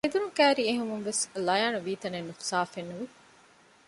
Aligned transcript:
އެދުރުން 0.05 0.35
ކައިރީ 0.37 0.63
އެހުމުންވެސް 0.67 1.23
ލަޔާނު 1.45 1.79
ވީތަނެއް 1.85 2.31
ސާފެއްނުވި 2.49 3.05